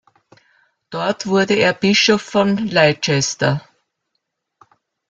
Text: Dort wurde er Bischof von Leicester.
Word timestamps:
Dort 0.89 1.27
wurde 1.27 1.53
er 1.53 1.73
Bischof 1.75 2.23
von 2.23 2.57
Leicester. 2.67 3.61